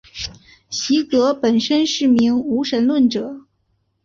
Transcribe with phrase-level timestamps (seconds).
[0.71, 3.45] 席格本身是名无神论者。